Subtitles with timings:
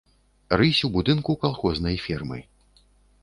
[0.59, 2.39] Рысь у будынку калхознай фермы.